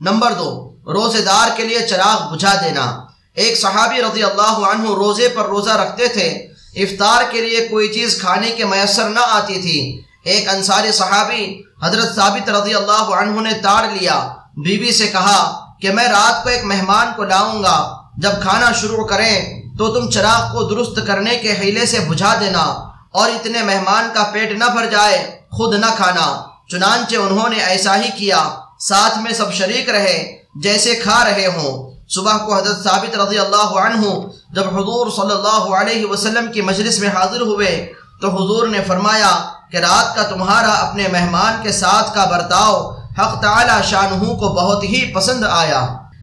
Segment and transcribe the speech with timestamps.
[0.00, 3.00] Number دو روزے دار کے لیے چراغ بجھا دینا۔
[3.34, 6.28] ایک صحابی رضی اللہ عنہ روزے پر روزہ رکھتے تھے،
[6.74, 12.14] افطار کے لیے کوئی چیز کھانے کے میسر نہ آتی تھی۔ ایک انصاری صحابی حضرت
[12.14, 14.28] ثابت رضی اللہ عنہ نے تاڑ لیا۔
[14.64, 18.72] بی بی سے کہا کہ میں رات کو ایک مہمان کو لاؤں گا، جب کھانا
[18.72, 22.64] شروع کریں تو تم چراغ کو درست کرنے کے حیلے سے بجھا دینا
[23.12, 27.96] اور اتنے مہمان کا پیٹ نہ بھر جائے، خود نہ کھانا۔ چنانچہ انہوں نے ایسا
[27.96, 33.18] ہی کیا۔ ساتھ میں سب شریک رہے جیسے کھا رہے ہوں۔ صبح کو حضرت ثابت
[33.18, 34.06] رضی اللہ عنہ
[34.50, 39.48] جب حضور صلی اللہ علیہ وسلم کی مجلس میں حاضر ہوئے تو حضور نے فرمایا
[39.70, 44.84] کہ رات کا تمہارا اپنے مہمان کے ساتھ کا برتاؤ حق تعالی شانہوں کو بہت
[44.84, 45.86] ہی پسند آیا۔